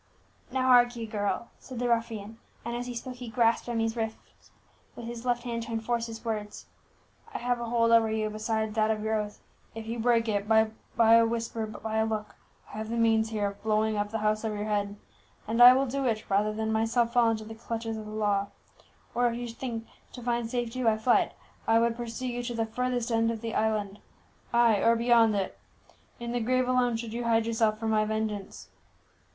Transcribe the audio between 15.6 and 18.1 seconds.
I will do it, rather than myself fall into the clutches of